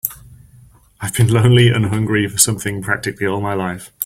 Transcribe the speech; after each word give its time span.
I've 0.99 1.13
been 1.13 1.31
lonely 1.31 1.69
and 1.69 1.85
hungry 1.85 2.27
for 2.27 2.39
something 2.39 2.81
practically 2.81 3.27
all 3.27 3.39
my 3.39 3.53
life. 3.53 3.93